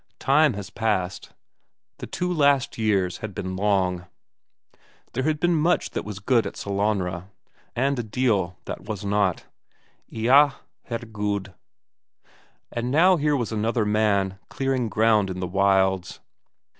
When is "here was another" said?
13.17-13.85